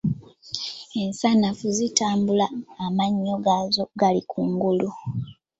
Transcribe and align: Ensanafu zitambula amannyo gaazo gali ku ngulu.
Ensanafu 1.01 1.65
zitambula 1.77 2.45
amannyo 2.85 3.35
gaazo 3.45 3.83
gali 3.99 4.21
ku 4.31 4.39
ngulu. 4.51 4.89